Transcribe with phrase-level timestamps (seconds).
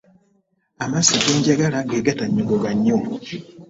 [0.83, 2.97] Amazzi ge njagala ge gatannyogoga nnyo.